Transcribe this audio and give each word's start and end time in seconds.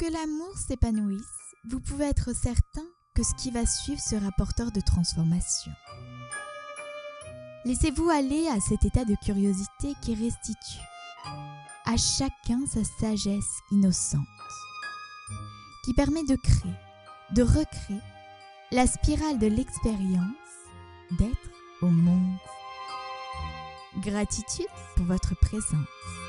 que 0.00 0.10
l'amour 0.10 0.56
s'épanouisse, 0.56 1.20
vous 1.68 1.78
pouvez 1.78 2.06
être 2.06 2.34
certain 2.34 2.86
que 3.14 3.22
ce 3.22 3.34
qui 3.34 3.50
va 3.50 3.66
suivre 3.66 4.00
sera 4.00 4.30
porteur 4.38 4.72
de 4.72 4.80
transformation. 4.80 5.72
Laissez-vous 7.66 8.08
aller 8.08 8.48
à 8.48 8.60
cet 8.60 8.86
état 8.86 9.04
de 9.04 9.14
curiosité 9.22 9.92
qui 10.00 10.14
restitue 10.14 10.80
à 11.84 11.98
chacun 11.98 12.64
sa 12.66 12.82
sagesse 12.98 13.58
innocente, 13.72 14.22
qui 15.84 15.92
permet 15.92 16.24
de 16.24 16.36
créer, 16.36 16.74
de 17.32 17.42
recréer 17.42 18.00
la 18.72 18.86
spirale 18.86 19.38
de 19.38 19.48
l'expérience 19.48 20.24
d'être 21.18 21.50
au 21.82 21.88
monde. 21.88 22.38
Gratitude 23.98 24.66
pour 24.96 25.04
votre 25.04 25.38
présence 25.40 26.19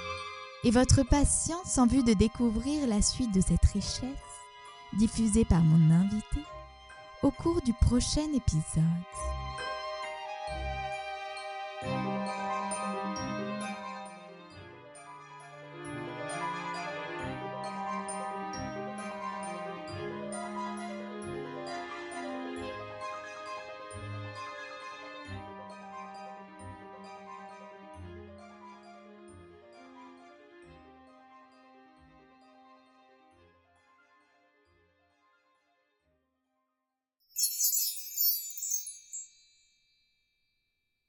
et 0.63 0.71
votre 0.71 1.03
patience 1.03 1.77
en 1.77 1.87
vue 1.87 2.03
de 2.03 2.13
découvrir 2.13 2.87
la 2.87 3.01
suite 3.01 3.33
de 3.33 3.41
cette 3.41 3.65
richesse 3.65 4.03
diffusée 4.93 5.45
par 5.45 5.61
mon 5.61 5.93
invité 5.93 6.41
au 7.23 7.31
cours 7.31 7.61
du 7.61 7.73
prochain 7.73 8.27
épisode. 8.33 8.83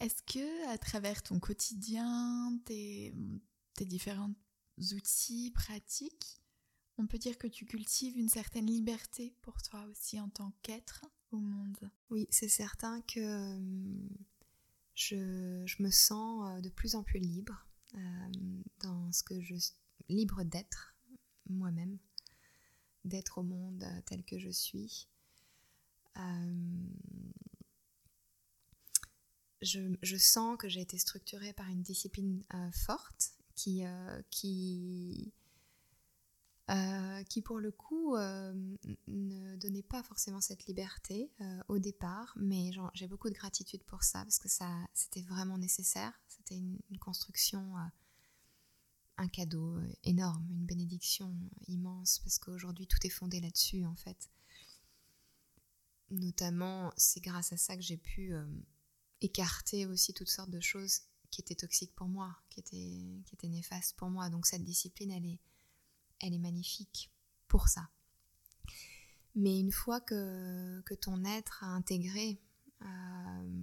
Est-ce 0.03 0.20
que 0.25 0.69
à 0.69 0.78
travers 0.78 1.22
ton 1.22 1.39
quotidien, 1.39 2.58
tes, 2.64 3.14
différents 3.83 4.34
outils 4.92 5.53
pratiques, 5.53 6.42
on 6.98 7.06
peut 7.06 7.19
dire 7.19 7.39
que 7.39 7.47
tu 7.47 7.67
cultives 7.67 8.19
une 8.19 8.28
certaine 8.28 8.67
liberté 8.67 9.33
pour 9.42 9.62
toi 9.62 9.84
aussi 9.84 10.19
en 10.19 10.28
tant 10.28 10.53
qu'être 10.62 11.05
au 11.31 11.36
monde? 11.36 11.89
Oui, 12.11 12.27
c'est 12.31 12.48
certain 12.48 13.00
que 13.03 13.20
euh, 13.20 14.09
je, 14.97 15.81
me 15.81 15.91
sens 15.91 16.50
euh, 16.50 16.61
de 16.61 16.69
plus 16.69 16.97
en 16.97 17.05
plus 17.05 17.20
libre 17.20 17.64
euh, 17.94 17.98
dans 18.81 19.12
ce 19.12 19.22
que 19.22 19.41
je 19.41 19.55
libre 20.09 20.42
d'être 20.42 20.97
moi-même, 21.48 21.97
d'être 23.05 23.39
au 23.39 23.44
monde 23.44 23.84
tel 24.06 24.25
que 24.25 24.41
je 24.41 24.50
suis 24.50 25.06
je, 29.63 30.17
sens 30.17 30.57
que 30.59 30.69
j'ai 30.69 30.81
été 30.81 30.99
structurée 30.99 31.53
par 31.53 31.69
une 31.69 31.83
discipline 31.83 32.43
euh, 32.55 32.71
forte 32.73 33.33
qui, 33.55 33.85
euh, 33.85 34.23
qui, 34.31 35.33
euh, 36.71 37.23
qui, 37.25 37.43
pour 37.43 37.59
le 37.59 37.71
coup, 37.71 38.17
ne 38.17 39.57
donnait 39.57 39.83
pas 39.83 40.03
forcément 40.03 40.41
cette 40.41 40.67
liberté 40.67 41.31
au 41.69 41.79
départ, 41.79 42.33
mais 42.37 42.71
j'ai 42.95 43.07
beaucoup 43.07 43.29
de 43.29 43.35
gratitude 43.35 43.83
pour 43.85 44.03
ça 44.03 44.23
parce 44.23 44.39
que 44.39 44.49
ça, 44.49 44.69
c'était 44.95 45.23
vraiment 45.23 45.59
nécessaire. 45.59 46.13
C'était 46.29 46.57
une, 46.57 46.79
construction, 46.99 47.75
un 49.17 49.29
cadeau 49.29 49.79
énorme, 50.05 50.47
une 50.51 50.67
bénédiction 50.67 51.35
immense 51.69 52.21
parce 52.21 52.39
qu'aujourd'hui 52.39 52.87
tout 52.87 52.99
est 53.05 53.11
fondé 53.11 53.41
là-dessus 53.41 53.84
en 53.84 53.97
fait. 53.97 54.31
Notamment, 56.11 56.93
c'est 56.97 57.21
grâce 57.21 57.53
à 57.53 57.56
ça 57.56 57.75
que 57.77 57.83
j'ai 57.83 57.97
pu 57.97 58.34
écarter 59.25 59.87
aussi 59.87 60.12
toutes 60.12 60.28
sortes 60.28 60.50
de 60.50 60.60
choses 60.60 61.03
qui 61.31 61.41
étaient 61.41 61.55
toxiques 61.55 61.94
pour 61.94 62.09
moi, 62.09 62.37
qui 62.50 62.60
étaient, 62.60 63.22
qui 63.25 63.34
étaient 63.34 63.49
néfastes 63.49 63.97
pour 63.97 64.10
moi. 64.10 64.28
Donc 64.28 64.47
cette 64.47 64.65
discipline, 64.65 65.10
elle 65.10 65.25
est, 65.25 65.38
elle 66.21 66.34
est 66.34 66.38
magnifique 66.38 67.10
pour 67.49 67.69
ça. 67.69 67.88
Mais 69.34 69.59
une 69.59 69.72
fois 69.72 70.00
que, 70.00 70.83
que 70.83 70.94
ton 70.94 71.25
être 71.25 71.65
a 71.65 71.69
intégré, 71.69 72.38
euh, 72.83 73.62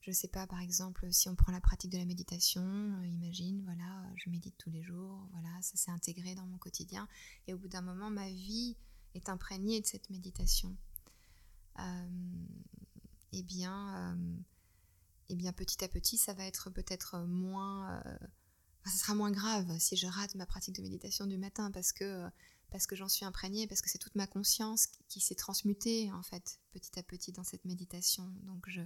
je 0.00 0.12
sais 0.12 0.28
pas, 0.28 0.46
par 0.46 0.60
exemple, 0.60 1.12
si 1.12 1.28
on 1.28 1.34
prend 1.34 1.50
la 1.50 1.60
pratique 1.60 1.90
de 1.90 1.98
la 1.98 2.04
méditation, 2.04 2.62
euh, 2.62 3.06
imagine, 3.06 3.62
voilà, 3.64 4.04
je 4.16 4.30
médite 4.30 4.56
tous 4.56 4.70
les 4.70 4.82
jours, 4.82 5.28
voilà, 5.32 5.50
ça 5.62 5.76
s'est 5.76 5.90
intégré 5.90 6.36
dans 6.36 6.46
mon 6.46 6.58
quotidien. 6.58 7.08
Et 7.48 7.54
au 7.54 7.58
bout 7.58 7.68
d'un 7.68 7.82
moment, 7.82 8.08
ma 8.08 8.30
vie 8.30 8.76
est 9.14 9.28
imprégnée 9.28 9.80
de 9.80 9.86
cette 9.86 10.10
méditation. 10.10 10.76
Euh, 11.80 12.08
eh 13.32 13.42
bien, 13.42 14.16
et 14.16 14.57
eh 15.28 15.36
bien 15.36 15.52
petit 15.52 15.82
à 15.84 15.88
petit, 15.88 16.16
ça 16.16 16.34
va 16.34 16.44
être 16.44 16.70
peut-être 16.70 17.18
moins... 17.20 18.00
Euh, 18.04 18.26
ça 18.84 18.96
sera 18.96 19.14
moins 19.14 19.30
grave 19.30 19.78
si 19.78 19.96
je 19.96 20.06
rate 20.06 20.34
ma 20.34 20.46
pratique 20.46 20.76
de 20.76 20.82
méditation 20.82 21.26
du 21.26 21.36
matin 21.36 21.70
parce 21.70 21.92
que, 21.92 22.26
parce 22.70 22.86
que 22.86 22.96
j'en 22.96 23.08
suis 23.08 23.24
imprégnée, 23.24 23.66
parce 23.66 23.82
que 23.82 23.90
c'est 23.90 23.98
toute 23.98 24.14
ma 24.14 24.26
conscience 24.26 24.86
qui, 25.08 25.20
s'est 25.20 25.34
transmutée 25.34 26.10
en 26.12 26.22
fait 26.22 26.58
petit 26.72 26.98
à 26.98 27.02
petit 27.02 27.32
dans 27.32 27.44
cette 27.44 27.64
méditation. 27.66 28.32
Donc 28.44 28.64
je, 28.68 28.80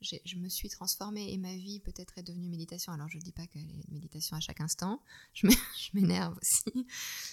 je 0.00 0.36
me 0.36 0.48
suis 0.48 0.68
transformée 0.68 1.32
et 1.32 1.38
ma 1.38 1.54
vie 1.56 1.80
peut-être 1.80 2.18
est 2.18 2.22
devenue 2.22 2.48
méditation. 2.48 2.92
Alors 2.92 3.08
je 3.08 3.18
ne 3.18 3.22
dis 3.22 3.32
pas 3.32 3.46
qu'elle 3.46 3.70
est 3.70 3.88
méditation 3.90 4.36
à 4.36 4.40
chaque 4.40 4.60
instant, 4.60 5.02
je 5.34 5.46
m'énerve 5.94 6.36
aussi. 6.38 6.86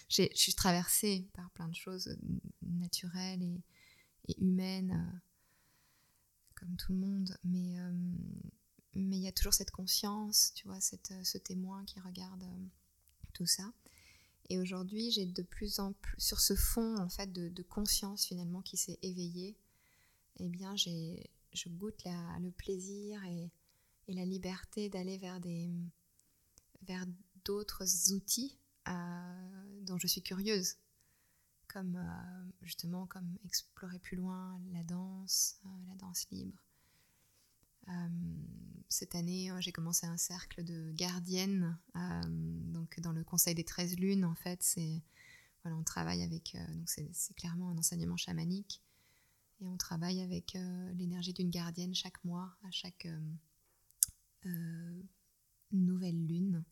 Je 0.09 0.27
suis 0.33 0.53
traversée 0.53 1.27
par 1.33 1.49
plein 1.51 1.67
de 1.67 1.75
choses 1.75 2.17
naturelles 2.61 3.41
et, 4.27 4.41
humaines 4.41 4.91
euh, 4.91 5.19
comme 6.65 6.75
tout 6.77 6.93
le 6.93 6.99
monde, 6.99 7.37
mais 7.43 7.79
euh, 7.79 7.91
mais 8.95 9.17
il 9.17 9.23
y 9.23 9.27
a 9.27 9.31
toujours 9.31 9.53
cette 9.53 9.71
conscience, 9.71 10.53
tu 10.55 10.67
vois, 10.67 10.79
cette, 10.79 11.11
euh, 11.11 11.23
ce 11.23 11.37
témoin 11.37 11.83
qui 11.85 11.99
regarde 11.99 12.43
euh, 12.43 12.65
tout 13.33 13.45
ça. 13.45 13.71
Et 14.49 14.57
aujourd'hui, 14.57 15.11
j'ai 15.11 15.25
de 15.25 15.41
plus 15.41 15.79
en 15.79 15.93
plus, 15.93 16.19
sur 16.19 16.39
ce 16.39 16.55
fond 16.55 16.97
en 16.97 17.09
fait 17.09 17.31
de, 17.31 17.63
conscience 17.63 18.25
finalement 18.25 18.61
qui 18.61 18.77
s'est 18.77 18.99
éveillé, 19.01 19.57
eh 20.37 20.49
bien, 20.49 20.75
j'ai, 20.75 21.29
je 21.53 21.67
goûte 21.69 22.03
la, 22.05 22.37
le 22.39 22.51
plaisir 22.51 23.23
et, 23.25 23.51
et 24.07 24.13
la 24.13 24.25
liberté 24.25 24.87
d'aller 24.87 25.17
vers 25.17 25.39
des, 25.39 25.69
vers 26.83 27.05
d'autres 27.43 28.13
outils 28.13 28.57
dont 29.81 29.97
je 29.97 30.05
suis 30.05 30.21
curieuse 30.21 30.75
comme 31.75 31.97
euh, 31.97 32.51
justement 32.61 33.05
comme 33.05 33.37
explorer 33.43 33.99
plus 33.99 34.15
loin 34.15 34.61
la 34.71 34.81
danse, 34.83 35.59
euh, 35.65 35.69
la 35.89 35.95
danse 35.95 36.25
libre. 36.31 36.57
Euh, 37.89 38.07
cette 38.87 39.13
année, 39.13 39.51
j'ai 39.59 39.73
commencé 39.73 40.07
un 40.07 40.15
cercle 40.15 40.63
de 40.63 40.91
gardiennes, 40.93 41.77
donc 41.93 42.99
dans 43.01 43.11
le 43.11 43.23
Conseil 43.23 43.53
des 43.55 43.65
13 43.65 43.97
lunes, 43.97 44.23
en 44.23 44.35
fait, 44.35 44.63
c'est 44.63 45.03
voilà, 45.63 45.75
on 45.77 45.83
travaille 45.83 46.23
avec, 46.23 46.55
donc 46.69 46.89
c'est 46.89 47.33
clairement 47.35 47.69
un 47.69 47.77
enseignement 47.77 48.15
chamanique, 48.15 48.81
et 49.59 49.67
on 49.67 49.75
travaille 49.75 50.21
avec 50.21 50.57
l'énergie 50.93 51.33
d'une 51.33 51.49
gardienne 51.49 51.93
chaque 51.93 52.23
mois, 52.23 52.55
à 52.63 52.71
chaque 52.71 53.07
nouvelle 55.71 56.25
lune. 56.25 56.63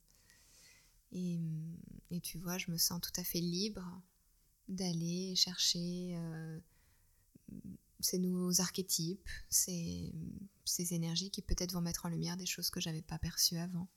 Et, 1.11 1.39
et, 2.09 2.21
tu 2.21 2.37
vois, 2.37 2.57
je 2.57 2.71
me 2.71 2.77
sens 2.77 3.01
tout 3.01 3.19
à 3.19 3.23
fait 3.23 3.41
libre 3.41 4.01
d'aller 4.67 5.35
chercher 5.35 6.15
euh, 6.15 6.59
ces 7.99 8.19
nouveaux 8.19 8.61
archétypes, 8.61 9.27
ces, 9.49 10.13
ces 10.65 10.93
énergies 10.93 11.31
qui 11.31 11.41
peut-être 11.41 11.73
vont 11.73 11.81
mettre 11.81 12.05
en 12.05 12.09
lumière 12.09 12.37
des 12.37 12.45
choses 12.45 12.69
que 12.69 12.79
j'avais 12.79 13.01
pas 13.01 13.19
perçues 13.19 13.57
avant. 13.57 13.87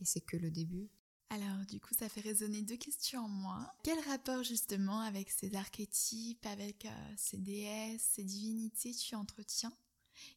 Et 0.00 0.04
c'est 0.04 0.20
que 0.20 0.36
le 0.36 0.50
début. 0.50 0.88
Alors 1.28 1.64
du 1.66 1.78
coup, 1.78 1.94
ça 1.94 2.08
fait 2.08 2.20
résonner 2.20 2.62
deux 2.62 2.76
questions 2.76 3.24
en 3.24 3.28
moi. 3.28 3.72
Quel 3.84 4.00
rapport 4.00 4.42
justement 4.42 5.00
avec 5.00 5.30
ces 5.30 5.54
archétypes, 5.54 6.44
avec 6.46 6.86
euh, 6.86 7.14
ces 7.16 7.38
déesses, 7.38 8.02
ces 8.14 8.24
divinités 8.24 8.92
tu 8.92 9.14
entretiens? 9.14 9.72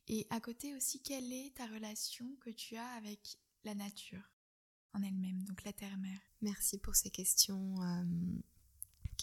Et 0.08 0.28
à 0.30 0.40
côté 0.40 0.76
aussi, 0.76 1.00
quelle 1.00 1.32
est 1.34 1.56
ta 1.56 1.66
relation 1.66 2.36
que 2.42 2.52
tu 2.52 2.76
as 2.76 2.90
avec 2.92 3.38
la 3.64 3.74
nature 3.74 4.32
en 4.94 5.02
elle-même, 5.02 5.44
donc 5.44 5.64
la 5.64 5.74
terre-mère? 5.74 6.20
Merci 6.42 6.78
pour 6.78 6.96
ces 6.96 7.10
questions. 7.10 7.82
Euh, 7.82 8.04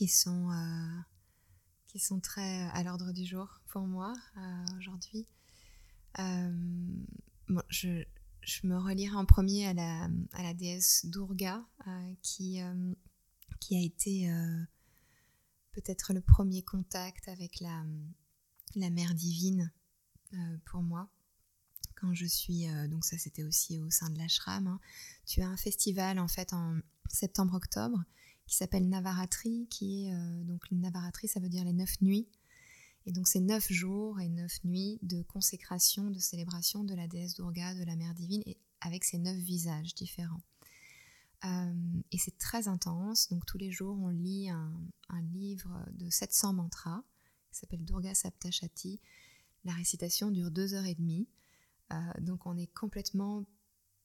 qui 0.00 0.08
sont, 0.08 0.50
euh, 0.50 1.00
qui 1.86 1.98
sont 1.98 2.20
très 2.20 2.62
à 2.70 2.82
l'ordre 2.82 3.12
du 3.12 3.26
jour 3.26 3.60
pour 3.68 3.82
moi 3.82 4.14
euh, 4.38 4.64
aujourd'hui. 4.78 5.26
Euh, 6.18 7.04
je, 7.68 8.02
je, 8.40 8.66
me 8.66 8.78
relierai 8.78 9.14
en 9.14 9.26
premier 9.26 9.66
à 9.66 9.74
la, 9.74 10.08
à 10.32 10.42
la 10.42 10.54
déesse 10.54 11.04
Durga, 11.04 11.62
qui, 12.22 12.60
qui 13.60 13.76
a 13.76 13.82
été 13.82 14.30
peut-être 15.72 16.14
le 16.14 16.22
premier 16.22 16.62
contact 16.62 17.28
avec 17.28 17.60
la, 17.60 17.84
la 18.76 18.88
mère 18.88 19.14
divine 19.14 19.70
pour 20.64 20.80
moi 20.80 21.10
quand 21.96 22.14
je 22.14 22.24
suis 22.24 22.66
donc 22.88 23.04
ça 23.04 23.18
c'était 23.18 23.42
aussi 23.42 23.78
au 23.78 23.90
sein 23.90 24.08
de 24.08 24.18
l'ashram 24.18 24.66
hein. 24.66 24.80
tu 25.26 25.42
as 25.42 25.48
un 25.48 25.56
festival 25.58 26.18
en 26.18 26.28
fait 26.28 26.54
en 26.54 26.78
septembre 27.08 27.54
octobre 27.54 28.02
qui 28.50 28.56
s'appelle 28.56 28.88
Navaratri, 28.88 29.68
qui 29.70 30.06
est 30.06 30.44
donc 30.44 30.70
Navaratri, 30.72 31.28
ça 31.28 31.38
veut 31.38 31.48
dire 31.48 31.64
les 31.64 31.72
neuf 31.72 32.00
nuits. 32.00 32.28
Et 33.06 33.12
donc 33.12 33.28
c'est 33.28 33.40
neuf 33.40 33.70
jours 33.72 34.20
et 34.20 34.28
neuf 34.28 34.62
nuits 34.64 34.98
de 35.02 35.22
consécration, 35.22 36.10
de 36.10 36.18
célébration 36.18 36.82
de 36.82 36.94
la 36.94 37.06
déesse 37.06 37.34
Durga, 37.34 37.74
de 37.74 37.84
la 37.84 37.94
mère 37.96 38.12
divine, 38.12 38.42
et 38.46 38.58
avec 38.80 39.04
ses 39.04 39.18
neuf 39.18 39.36
visages 39.36 39.94
différents. 39.94 40.42
Euh, 41.44 42.02
et 42.10 42.18
c'est 42.18 42.36
très 42.36 42.66
intense, 42.66 43.28
donc 43.28 43.46
tous 43.46 43.56
les 43.56 43.70
jours 43.70 43.96
on 43.98 44.08
lit 44.08 44.50
un, 44.50 44.72
livre 45.32 45.86
de 45.92 46.10
700 46.10 46.52
mantras 46.54 47.02
qui 47.50 47.58
s'appelle 47.58 47.84
Durga 47.84 48.14
Saptashati. 48.14 49.00
La 49.64 49.72
récitation 49.72 50.30
dure 50.30 50.50
deux 50.50 50.74
heures 50.74 50.86
et 50.86 50.94
demie, 50.94 51.28
euh, 51.92 51.96
donc 52.20 52.46
on 52.46 52.56
est 52.56 52.72
complètement 52.74 53.46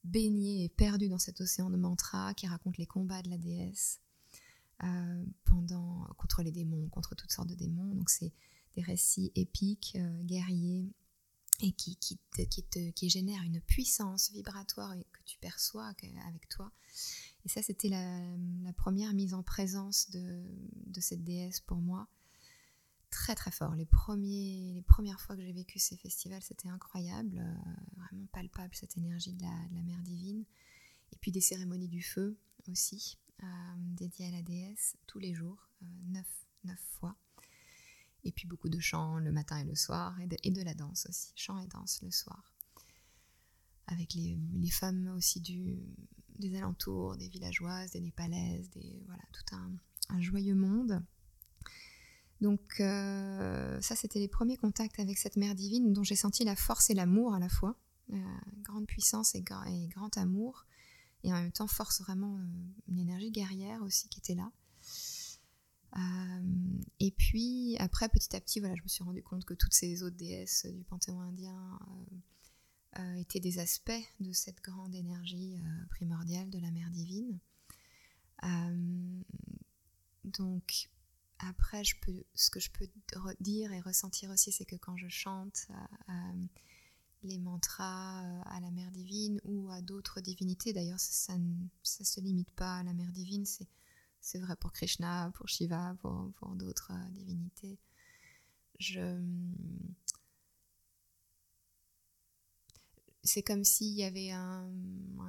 baigné 0.03 0.63
et 0.63 0.69
perdu 0.69 1.09
dans 1.09 1.17
cet 1.17 1.41
océan 1.41 1.69
de 1.69 1.77
mantras 1.77 2.33
qui 2.35 2.47
raconte 2.47 2.77
les 2.77 2.85
combats 2.85 3.23
de 3.23 3.29
la 3.29 3.37
déesse 3.37 4.01
euh, 4.83 5.25
pendant, 5.45 6.05
contre 6.17 6.43
les 6.43 6.51
démons, 6.51 6.87
contre 6.89 7.15
toutes 7.15 7.31
sortes 7.31 7.49
de 7.49 7.55
démons. 7.55 7.95
Donc 7.95 8.09
c'est 8.09 8.33
des 8.75 8.81
récits 8.81 9.31
épiques, 9.35 9.97
guerriers, 10.23 10.91
et 11.61 11.71
qui, 11.71 11.95
qui, 11.97 12.17
te, 12.31 12.41
qui, 12.43 12.65
qui 12.93 13.09
génère 13.09 13.41
une 13.43 13.61
puissance 13.61 14.31
vibratoire 14.31 14.93
que 15.13 15.21
tu 15.25 15.37
perçois 15.39 15.85
avec 15.85 16.49
toi. 16.49 16.71
Et 17.45 17.49
ça, 17.49 17.61
c'était 17.61 17.89
la, 17.89 18.19
la, 18.63 18.73
première 18.73 19.13
mise 19.13 19.33
en 19.33 19.43
présence 19.43 20.09
de, 20.09 20.43
de, 20.87 20.99
cette 20.99 21.23
déesse 21.23 21.59
pour 21.61 21.77
moi. 21.77 22.07
Très 23.11 23.35
très 23.35 23.51
fort. 23.51 23.75
Les, 23.75 23.85
premiers, 23.85 24.73
les 24.73 24.81
premières 24.81 25.21
fois 25.21 25.35
que 25.35 25.43
j'ai 25.43 25.53
vécu 25.53 25.79
ces 25.79 25.95
festivals, 25.95 26.41
c'était 26.41 26.69
incroyable. 26.69 27.37
Euh, 27.37 27.81
vraiment 27.97 28.25
palpable 28.33 28.73
cette 28.73 28.97
énergie 28.97 29.33
de 29.33 29.43
la, 29.43 29.67
de 29.69 29.75
la, 29.75 29.83
mère 29.83 30.01
divine. 30.01 30.43
Et 31.13 31.17
puis 31.17 31.31
des 31.31 31.41
cérémonies 31.41 31.87
du 31.87 32.01
feu 32.01 32.35
aussi, 32.67 33.17
euh, 33.43 33.47
dédiées 33.77 34.27
à 34.27 34.31
la 34.31 34.41
déesse, 34.41 34.95
tous 35.07 35.19
les 35.19 35.33
jours, 35.33 35.69
euh, 35.81 35.85
neuf, 36.07 36.27
neuf 36.63 36.79
fois. 36.99 37.15
Et 38.23 38.31
puis 38.31 38.47
beaucoup 38.47 38.69
de 38.69 38.79
chants 38.79 39.17
le 39.17 39.31
matin 39.31 39.57
et 39.57 39.63
le 39.63 39.75
soir, 39.75 40.17
et 40.41 40.51
de, 40.51 40.61
la 40.63 40.73
danse 40.73 41.05
aussi, 41.07 41.31
chant 41.35 41.59
et 41.59 41.67
danse 41.67 42.01
le 42.01 42.11
soir. 42.11 42.55
Avec 43.87 44.15
les, 44.15 44.39
femmes 44.71 45.13
aussi 45.15 45.41
du, 45.41 45.77
des 46.39 46.55
alentours, 46.55 47.17
des 47.17 47.29
villageoises, 47.29 47.91
des 47.91 48.01
népalaises, 48.01 48.69
voilà, 49.05 49.21
tout 49.31 49.55
un, 49.55 50.21
joyeux 50.21 50.55
monde. 50.55 51.03
Donc 52.41 52.79
euh, 52.79 53.79
ça, 53.81 53.95
c'était 53.95 54.19
les 54.19 54.27
premiers 54.27 54.57
contacts 54.57 54.99
avec 54.99 55.19
cette 55.19 55.35
mère 55.35 55.53
divine 55.53 55.93
dont 55.93 56.03
j'ai 56.03 56.15
senti 56.15 56.43
la 56.43 56.55
force 56.55 56.89
et 56.89 56.95
l'amour 56.95 57.35
à 57.35 57.39
la 57.39 57.49
fois, 57.49 57.77
grande 58.63 58.87
puissance 58.87 59.35
et, 59.35 59.43
grand 59.43 60.17
amour, 60.17 60.65
et 61.25 61.33
en 61.33 61.41
même 61.41 61.51
temps 61.51 61.67
force 61.67 62.01
vraiment, 62.01 62.37
euh, 62.37 62.81
une 62.87 62.99
énergie 62.99 63.31
guerrière 63.31 63.81
aussi 63.81 64.07
qui 64.09 64.19
était 64.19 64.35
là. 64.35 64.51
Euh, 65.97 66.79
et 66.99 67.11
puis 67.11 67.75
après, 67.79 68.09
petit 68.09 68.35
à 68.35 68.41
petit, 68.41 68.59
voilà, 68.59 68.75
je 68.75 68.83
me 68.83 68.87
suis 68.87 69.03
rendu 69.03 69.23
compte 69.23 69.43
que 69.43 69.55
toutes 69.55 69.73
ces 69.73 70.03
autres 70.03 70.15
déesses 70.15 70.67
du 70.67 70.83
panthéon 70.83 71.19
indien 71.21 71.79
euh, 72.99 73.15
étaient 73.15 73.39
des 73.39 73.57
aspects 73.57 73.91
de 74.19 74.31
cette 74.33 74.61
grande 74.61 74.93
énergie 74.93 75.57
primordiale 75.89 76.49
de 76.49 76.59
la 76.59 76.69
mère 76.69 76.91
divine. 76.91 77.39
donc 80.25 80.89
après, 81.39 81.83
je 81.83 81.95
peux, 82.01 82.23
ce 82.35 82.49
que 82.49 82.59
je 82.59 82.69
peux 82.71 82.87
dire 83.39 83.71
et 83.71 83.79
ressentir 83.79 84.29
aussi, 84.29 84.51
c'est 84.51 84.65
que 84.65 84.75
quand 84.75 84.97
je 84.97 85.07
chante 85.07 85.67
les 87.25 87.39
mantras 87.39 88.21
à 88.43 88.59
la 88.59 88.71
mère 88.71 88.91
divine 88.91 89.41
ou 89.43 89.69
à 89.71 89.81
d'autres 89.81 90.21
divinités, 90.21 90.73
d'ailleurs 90.73 90.99
ça 90.99 91.37
ne 91.37 91.67
se 91.83 92.19
limite 92.21 92.51
pas 92.51 92.77
à 92.77 92.83
la 92.83 92.93
mère 92.93 93.11
divine, 93.11 93.45
c'est 94.25 94.39
vrai 94.39 94.55
pour 94.55 94.71
Krishna, 94.71 95.31
pour 95.35 95.47
Shiva, 95.47 95.95
pour, 96.01 96.55
d'autres 96.55 96.91
euh, 96.91 97.09
divinités. 97.11 97.77
Je... 98.79 99.21
C'est 103.23 103.43
comme 103.43 103.63
s'il 103.63 103.93
y 103.93 104.03
avait 104.03 104.31
un, 104.31 104.71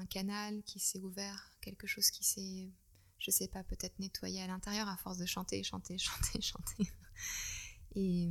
canal 0.08 0.62
qui 0.62 0.78
s'est 0.78 1.00
ouvert, 1.00 1.52
quelque 1.60 1.86
chose 1.86 2.10
qui 2.10 2.24
s'est, 2.24 2.70
je 3.18 3.30
sais 3.30 3.48
pas, 3.48 3.64
peut-être 3.64 3.98
nettoyé 3.98 4.40
à 4.40 4.46
l'intérieur 4.46 4.88
à 4.88 4.96
force 4.96 5.18
de 5.18 5.26
chanter, 5.26 5.62
chanter, 5.62 5.98
chanter, 5.98 6.40
chanter. 6.40 6.90
Et, 7.96 8.30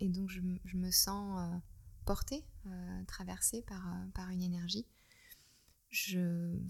et 0.00 0.08
donc 0.08 0.30
je, 0.30 0.40
me 0.40 0.90
sens 0.90 1.38
euh, 1.38 1.58
portée, 2.06 2.42
euh, 2.66 3.04
traversée 3.04 3.60
par, 3.62 3.84
par 4.14 4.30
une 4.30 4.42
énergie 4.42 4.86
je 5.90 6.18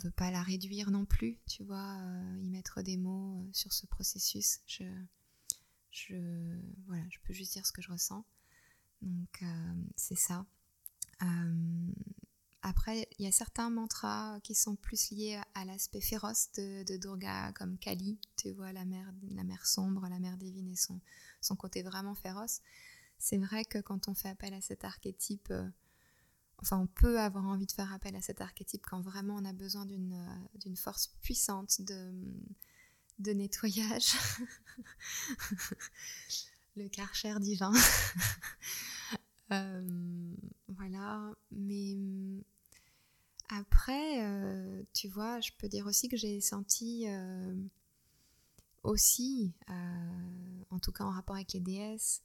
veux 0.05 0.11
pas 0.11 0.31
la 0.31 0.43
réduire 0.43 0.91
non 0.91 1.05
plus, 1.05 1.39
tu 1.49 1.65
vois, 1.65 1.97
euh, 2.01 2.39
y 2.43 2.49
mettre 2.49 2.83
des 2.83 2.97
mots 2.97 3.41
euh, 3.41 3.51
sur 3.53 3.73
ce 3.73 3.87
processus. 3.87 4.61
Je, 4.67 4.85
je, 5.91 6.15
voilà, 6.87 7.03
je 7.11 7.19
peux 7.25 7.33
juste 7.33 7.53
dire 7.53 7.67
ce 7.67 7.73
que 7.73 7.83
je 7.83 7.91
ressens. 7.91 8.25
Donc, 9.03 9.43
euh, 9.43 9.75
c'est 9.97 10.19
ça. 10.19 10.47
après, 12.63 13.09
il 13.19 13.25
y 13.25 13.29
a 13.29 13.33
certains 13.33 13.71
mantras 13.71 14.39
qui 14.43 14.55
sont 14.55 14.77
plus 14.77 15.11
liés 15.11 15.41
à, 15.55 15.65
l'aspect 15.65 16.01
féroce 16.01 16.51
de, 16.57 16.97
Durga, 16.97 17.53
comme 17.53 17.79
Kali, 17.79 18.19
tu 18.37 18.53
vois, 18.53 18.73
la 18.73 18.85
mère, 18.85 19.13
la 19.31 19.45
mère 19.45 19.67
sombre, 19.67 20.09
la 20.09 20.19
mère 20.19 20.37
divine 20.37 20.69
et 20.71 20.77
son, 20.77 21.01
son 21.41 21.57
côté 21.57 21.83
vraiment 21.83 22.15
féroce. 22.15 22.61
C'est 23.19 23.39
vrai 23.39 23.65
que 23.65 23.79
quand 23.79 24.09
on 24.09 24.15
fait 24.15 24.29
appel 24.29 24.55
à 24.55 24.61
cet 24.61 24.85
archétype, 24.85 25.53
enfin 26.59 26.79
on 26.79 26.87
peut 26.87 27.21
avoir 27.21 27.47
envie 27.47 27.67
de 27.67 27.73
faire 27.73 27.93
appel 27.93 28.17
à 28.17 28.23
cet 28.23 28.41
archétype 28.41 28.85
quand 28.87 29.01
vraiment 29.01 29.37
on 29.37 29.45
a 29.45 29.53
besoin 29.53 29.87
d'une 29.87 30.15
euh, 30.15 30.77
force 30.77 31.09
puissante 31.23 31.81
de, 31.81 33.33
nettoyage. 33.33 34.13
le 36.77 36.89
karcher 36.89 37.39
divin. 37.41 37.73
Euh, 39.53 40.35
voilà, 40.67 41.33
mais 41.53 41.97
après, 43.49 44.25
euh, 44.25 44.83
tu 44.93 45.07
vois, 45.07 45.39
je 45.39 45.53
peux 45.57 45.69
dire 45.69 45.87
aussi 45.87 46.09
que 46.09 46.17
j'ai 46.17 46.41
senti 46.41 47.07
aussi, 48.83 49.53
en 49.69 50.81
tout 50.81 50.91
cas 50.91 51.05
en 51.05 51.11
rapport 51.11 51.37
avec 51.37 51.53
les 51.53 51.61
déesses, 51.61 52.25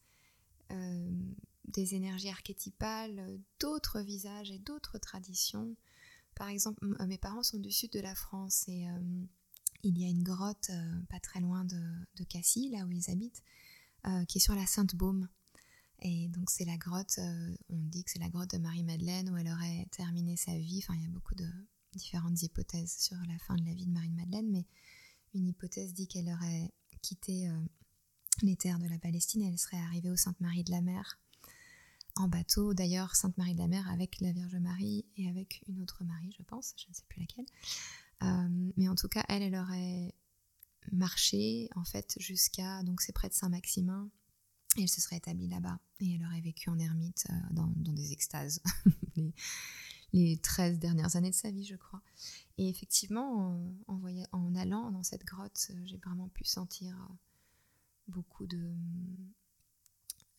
des 1.72 1.96
énergies 1.96 2.30
archétypales, 2.30 3.40
d'autres 3.60 4.02
visages 4.02 4.52
et 4.52 4.60
d'autres 4.60 4.98
traditions. 4.98 5.76
Par 6.36 6.50
exemple, 6.50 6.80
euh, 7.00 7.08
mes 7.08 7.18
parents 7.18 7.44
sont 7.44 7.60
du 7.60 7.72
sud 7.72 7.92
de 7.92 8.00
la 8.00 8.16
France 8.16 8.66
et 8.68 8.88
euh, 8.88 9.26
il 9.84 9.98
y 9.98 10.06
a 10.06 10.10
une 10.10 10.24
grotte 10.24 10.70
euh, 10.70 11.02
pas 11.10 11.20
très 11.20 11.40
loin 11.40 11.66
de, 11.66 11.82
de, 12.16 12.24
Cassis, 12.24 12.72
là 12.72 12.86
où 12.86 12.92
ils 12.92 13.10
habitent, 13.10 13.44
qui 14.28 14.40
est 14.40 14.42
sur 14.42 14.56
la 14.56 14.66
Sainte-Baume. 14.66 15.28
Et 16.00 16.28
donc 16.30 16.50
c'est 16.50 16.66
la 16.66 16.78
grotte, 16.78 17.20
on 17.70 17.78
dit 17.78 18.04
que 18.04 18.10
c'est 18.10 18.20
la 18.20 18.30
grotte 18.30 18.50
de 18.50 18.58
Marie-Madeleine 18.58 19.30
où 19.30 19.38
elle 19.38 19.48
aurait 19.48 19.88
terminé 19.92 20.36
sa 20.36 20.58
vie. 20.58 20.80
Enfin, 20.80 20.96
il 20.96 21.04
y 21.04 21.06
a 21.06 21.10
beaucoup 21.10 21.36
de 21.36 21.48
différentes 21.94 22.42
hypothèses 22.42 22.98
sur 22.98 23.18
la 23.28 23.38
fin 23.38 23.56
de 23.56 23.64
la 23.64 23.74
vie 23.76 23.86
de 23.86 23.92
Marie-Madeleine, 23.92 24.50
mais 24.50 24.66
une 25.36 25.50
hypothèse 25.50 25.94
dit 25.94 26.08
qu'elle 26.08 26.30
aurait 26.30 26.74
quitté 27.04 27.48
les 28.42 28.56
terres 28.56 28.80
de 28.80 28.88
la 28.88 28.98
Palestine 28.98 29.44
elle 29.44 29.58
serait 29.58 29.78
arrivée 29.78 30.10
au 30.10 30.16
Sainte-Marie 30.16 30.64
de 30.64 30.72
la 30.72 30.82
Mer 30.82 31.20
en 32.16 32.28
bateau, 32.28 32.74
d'ailleurs 32.74 33.16
Sainte 33.16 33.38
Marie 33.38 33.54
de 33.54 33.60
la 33.60 33.68
Mer 33.68 33.90
avec 33.90 34.20
la 34.20 34.32
Vierge 34.32 34.56
Marie 34.56 35.06
et 35.18 35.30
avec 35.30 35.64
une 35.68 35.82
autre 35.82 36.04
Marie, 36.04 36.34
je 36.38 36.44
pense, 36.44 36.74
je 36.78 36.90
ne 36.90 36.94
sais 36.94 37.04
plus 37.08 37.22
laquelle. 37.22 37.46
Euh, 38.24 38.72
mais 38.78 38.88
en 38.88 38.96
tout 38.96 39.08
cas, 39.08 39.24
elle, 39.30 39.42
elle 39.42 39.56
aurait 39.56 40.14
marché 40.92 41.70
en 41.76 41.84
fait 41.84 42.16
jusqu'à, 42.20 42.84
donc 42.84 43.02
c'est 43.02 43.14
près 43.14 43.30
de 43.30 43.34
Saint-Maximin, 43.34 44.10
et 44.78 44.84
elle 44.84 44.90
se 44.90 45.02
serait 45.02 45.18
établie 45.18 45.48
là-bas. 45.48 45.80
Et 46.00 46.16
elle 46.16 46.26
aurait 46.26 46.42
vécu 46.42 46.70
en 46.70 46.80
ermite 46.80 47.26
euh, 47.30 47.34
dans, 47.52 47.68
des 47.94 48.14
extases 48.14 48.62
les, 49.16 49.34
les 50.14 50.38
13 50.38 50.80
dernières 50.80 51.16
années 51.16 51.32
de 51.32 51.36
sa 51.36 51.52
vie, 51.52 51.66
je 51.66 51.76
crois. 51.76 52.02
Et 52.58 52.70
effectivement, 52.70 53.58
en, 53.88 54.02
en 54.32 54.56
allant 54.56 54.92
dans 54.92 55.04
cette 55.04 55.26
grotte, 55.26 55.72
j'ai 55.86 55.98
vraiment 55.98 56.30
pu 56.30 56.46
sentir 56.46 56.96
beaucoup 58.12 58.46
de 58.46 58.62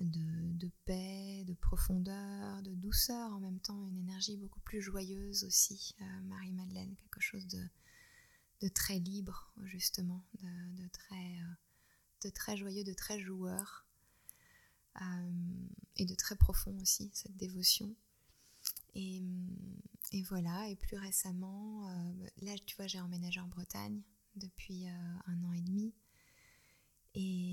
de, 0.05 0.71
paix, 0.85 1.45
de 1.47 1.55
profondeur, 1.55 2.63
de 2.63 2.75
douceur 2.75 3.33
en 3.33 3.41
même 3.41 3.61
temps, 3.61 3.89
une 3.89 3.99
énergie 3.99 4.37
beaucoup 4.37 4.61
plus 4.61 4.81
joyeuse 4.81 5.45
aussi, 5.45 5.95
euh, 6.01 6.23
Marie-Madeleine, 6.25 6.95
quelque 6.97 7.21
chose 7.21 7.47
de, 7.47 7.63
de, 8.61 8.69
très 8.69 8.99
libre 8.99 9.53
justement, 9.65 10.25
de, 10.43 10.89
très, 10.89 11.15
euh, 11.15 11.55
de 12.25 12.31
très 12.31 12.57
joyeux, 12.57 12.85
de 12.85 12.93
très 12.93 13.21
joueur, 13.21 13.87
euh, 15.01 15.31
et 15.97 16.05
de 16.05 16.15
très 16.15 16.37
profond 16.37 16.77
aussi, 16.81 17.11
cette 17.13 17.37
dévotion. 17.37 17.95
Et, 18.95 19.23
et 20.13 20.23
voilà, 20.25 20.69
et 20.69 20.77
plus 20.77 20.99
récemment, 20.99 21.89
là 22.43 22.55
tu 22.67 22.77
vois, 22.77 22.87
j'ai 22.87 23.01
emménagé 23.01 23.41
en 23.41 23.49
Bretagne 23.49 24.03
depuis 24.37 24.87
un 24.87 25.43
an 25.45 25.53
et 25.53 25.63
demi. 25.63 25.95
Et, 27.15 27.52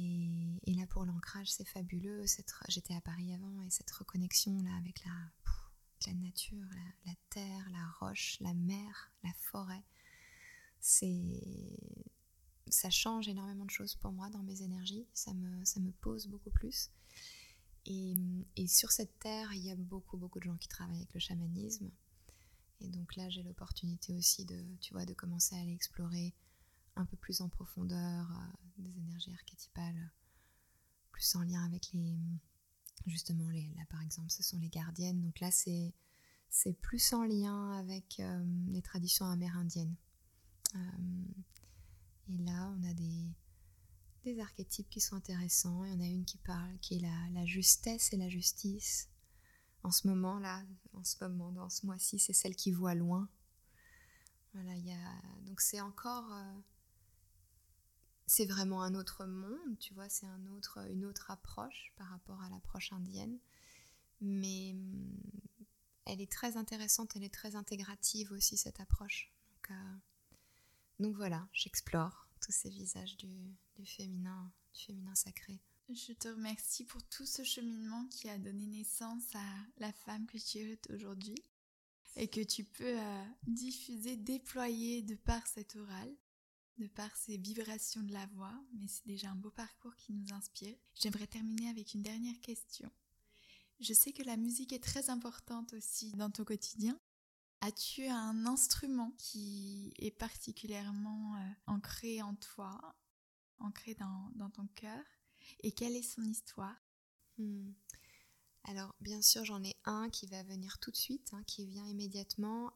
pour 0.89 1.05
l'ancrage, 1.05 1.51
c'est 1.51 1.67
fabuleux. 1.67 2.23
J'étais 2.67 2.95
à 2.95 3.01
Paris 3.01 3.33
avant 3.33 3.61
et 3.61 3.69
cette 3.69 3.91
reconnexion 3.91 4.61
là 4.61 4.75
avec 4.77 5.03
la, 5.05 6.13
nature, 6.13 6.65
la, 7.05 7.13
terre, 7.29 7.69
la 7.71 7.85
roche, 7.99 8.37
la 8.39 8.53
mer, 8.53 9.11
la 9.23 9.33
forêt, 9.33 9.83
c'est 10.79 11.43
ça 12.67 12.89
change 12.89 13.27
énormément 13.27 13.65
de 13.65 13.71
choses 13.71 13.95
pour 13.95 14.11
moi 14.11 14.29
dans 14.29 14.43
mes 14.43 14.61
énergies, 14.61 15.07
ça 15.13 15.33
me, 15.33 15.65
ça 15.65 15.79
me 15.79 15.91
pose 15.91 16.27
beaucoup 16.27 16.51
plus. 16.51 16.91
Et, 17.85 18.15
et, 18.55 18.67
sur 18.67 18.91
cette 18.91 19.17
terre, 19.19 19.51
il 19.53 19.63
y 19.63 19.71
a 19.71 19.75
beaucoup, 19.75 20.17
beaucoup 20.17 20.39
de 20.39 20.43
gens 20.43 20.57
qui 20.57 20.67
travaillent 20.67 20.97
avec 20.97 21.13
le 21.13 21.19
chamanisme. 21.19 21.89
Et 22.81 22.89
donc 22.89 23.15
là, 23.15 23.27
j'ai 23.29 23.41
l'opportunité 23.41 24.13
aussi 24.13 24.45
de, 24.45 24.63
tu 24.79 24.93
vois, 24.93 25.05
de 25.05 25.13
commencer 25.13 25.55
à 25.55 25.59
aller 25.59 25.73
explorer 25.73 26.35
un 26.95 27.05
peu 27.05 27.17
plus 27.17 27.41
en 27.41 27.49
profondeur 27.49 28.29
euh, 28.31 28.43
des 28.77 28.97
énergies 28.99 29.33
archétypales, 29.33 30.11
plus 31.19 31.35
en 31.35 31.41
lien 31.41 31.65
avec 31.65 31.91
les, 31.91 32.17
justement, 33.05 33.49
les, 33.49 33.67
là 33.75 33.83
par 33.89 34.01
exemple, 34.01 34.31
ce 34.31 34.41
sont 34.41 34.57
les 34.57 34.69
gardiennes. 34.69 35.19
Donc 35.19 35.41
là, 35.41 35.51
c'est, 35.51 35.93
c'est 36.49 36.71
plus 36.71 37.11
en 37.11 37.25
lien 37.25 37.73
avec 37.73 38.21
euh, 38.21 38.45
les 38.69 38.81
traditions 38.81 39.25
amérindiennes. 39.25 39.97
Euh, 40.75 40.79
et 42.29 42.37
là, 42.37 42.73
on 42.73 42.83
a 42.89 42.93
des, 42.93 43.27
des 44.23 44.39
archétypes 44.39 44.89
qui 44.89 45.01
sont 45.01 45.17
intéressants. 45.17 45.83
Il 45.83 45.91
y 45.91 45.95
en 45.97 45.99
a 45.99 46.07
une 46.07 46.23
qui 46.23 46.37
parle, 46.37 46.79
qui 46.79 46.95
est 46.95 46.99
la, 46.99 47.29
la 47.33 47.45
justesse 47.45 48.13
et 48.13 48.17
la 48.17 48.29
justice. 48.29 49.09
En 49.83 49.91
ce 49.91 50.07
moment-là, 50.07 50.63
en 50.93 51.03
ce 51.03 51.21
moment, 51.21 51.51
dans 51.51 51.69
ce 51.69 51.85
mois-ci, 51.85 52.17
c'est 52.17 52.31
celle 52.31 52.55
qui 52.55 52.71
voit 52.71 52.95
loin. 52.95 53.27
Voilà, 54.53 54.73
il 54.77 54.85
y 54.85 54.93
a... 54.93 55.21
Donc 55.47 55.59
c'est 55.59 55.81
encore... 55.81 56.31
Euh, 56.31 56.59
c'est 58.29 58.45
vraiment 58.45 58.83
un 58.83 58.93
autre 58.93 59.25
monde, 59.25 59.79
tu 59.79 59.95
vois, 59.95 60.07
c'est 60.07 60.27
un 60.27 60.45
autre, 60.55 60.87
une 60.91 61.03
autre 61.03 61.31
approche 61.31 61.91
par 61.97 62.07
rapport 62.09 62.39
à 62.43 62.49
l'approche 62.49 62.93
indienne. 62.93 63.39
Mais 64.21 64.73
hum, 64.73 65.17
elle 66.05 66.21
est 66.21 66.31
très 66.31 66.55
intéressante, 66.55 67.15
elle 67.15 67.23
est 67.23 67.33
très 67.33 67.55
intégrative 67.55 68.31
aussi, 68.31 68.55
cette 68.55 68.79
approche. 68.79 69.33
Donc, 69.49 69.71
euh, 69.71 71.11
voilà, 71.11 71.47
j'explore 71.53 72.27
tous 72.39 72.51
ces 72.51 72.69
visages 72.69 73.17
du, 73.17 73.55
du, 73.75 73.85
féminin, 73.87 74.51
du 74.75 74.81
féminin 74.81 75.15
sacré. 75.15 75.59
Je 75.89 76.13
te 76.13 76.27
remercie 76.27 76.85
pour 76.85 77.01
tout 77.05 77.25
ce 77.25 77.43
cheminement 77.43 78.05
qui 78.11 78.29
a 78.29 78.37
donné 78.37 78.67
naissance 78.67 79.33
à 79.33 79.55
la 79.79 79.91
femme 79.91 80.27
que 80.27 80.37
tu 80.37 80.59
es 80.59 80.79
aujourd'hui 80.93 81.43
et 82.15 82.27
que 82.27 82.41
tu 82.41 82.63
peux 82.63 82.99
euh, 82.99 83.25
diffuser, 83.47 84.17
déployer 84.17 85.01
de 85.01 85.15
par 85.15 85.47
cet 85.47 85.75
oral, 85.77 86.13
de 86.79 86.87
par 86.87 87.15
ces 87.15 87.37
vibrations 87.37 88.01
de 88.03 88.13
la 88.13 88.25
voix, 88.27 88.57
mais 88.73 88.87
c'est 88.87 89.05
déjà 89.05 89.29
un 89.29 89.35
beau 89.35 89.51
parcours 89.51 89.95
qui 89.95 90.13
nous 90.13 90.33
inspire. 90.33 90.75
J'aimerais 90.95 91.27
terminer 91.27 91.69
avec 91.69 91.93
une 91.93 92.01
dernière 92.01 92.39
question. 92.41 92.89
Je 93.79 93.93
sais 93.93 94.11
que 94.11 94.23
la 94.23 94.37
musique 94.37 94.73
est 94.73 94.83
très 94.83 95.09
importante 95.09 95.73
aussi 95.73 96.11
dans 96.13 96.29
ton 96.29 96.43
quotidien. 96.43 96.99
As-tu 97.61 98.07
un 98.07 98.45
instrument 98.45 99.11
qui 99.17 99.93
est 99.97 100.11
particulièrement 100.11 101.35
euh, 101.35 101.49
ancré 101.67 102.21
en 102.21 102.35
toi, 102.35 102.95
ancré 103.59 103.95
dans, 103.95 104.49
ton 104.51 104.67
cœur? 104.75 105.03
Et 105.61 105.71
quelle 105.71 105.95
est 105.95 106.03
son 106.03 106.23
histoire? 106.23 106.75
Hmm. 107.37 107.71
Alors, 108.65 108.95
bien 109.01 109.21
sûr, 109.21 109.43
j'en 109.45 109.63
ai 109.63 109.75
un 109.85 110.09
qui 110.09 110.27
va 110.27 110.43
venir 110.43 110.79
tout 110.79 110.91
de 110.91 110.97
suite, 110.97 111.33
hein, 111.33 111.43
qui 111.47 111.65
vient 111.65 111.85
immédiatement. 111.85 112.71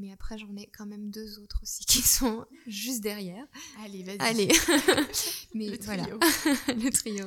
Mais 0.00 0.12
après, 0.12 0.38
j'en 0.38 0.54
ai 0.56 0.66
quand 0.66 0.86
même 0.86 1.10
deux 1.10 1.38
autres 1.38 1.60
aussi 1.62 1.84
qui 1.86 2.02
sont 2.02 2.46
juste 2.66 3.02
derrière. 3.02 3.46
Allez, 3.80 4.02
vas-y. 4.02 4.18
Allez. 4.18 4.48
Mais 5.54 5.70
le 5.70 5.78
voilà, 5.82 6.06
le 6.68 6.90
trio. 6.90 7.26